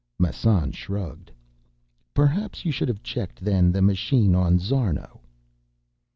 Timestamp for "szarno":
4.57-5.19